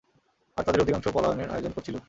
আর 0.57 0.63
তাদের 0.63 0.81
অধিকাংশ 0.81 1.05
পলায়নের 1.07 1.49
আয়োজন 1.49 1.71
করছিল। 1.71 1.95